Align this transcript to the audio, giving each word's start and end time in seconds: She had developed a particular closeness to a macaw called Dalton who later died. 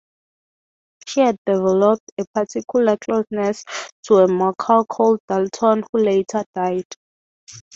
She 1.05 1.19
had 1.19 1.35
developed 1.45 2.11
a 2.17 2.25
particular 2.33 2.97
closeness 2.97 3.63
to 4.07 4.15
a 4.15 4.27
macaw 4.27 4.83
called 4.85 5.19
Dalton 5.27 5.83
who 5.93 5.99
later 6.03 6.43
died. 6.55 6.87